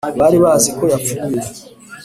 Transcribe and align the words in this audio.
Bari 0.19 0.37
bazi 0.43 0.69
ko 0.77 0.83
yapfuye 0.91 1.41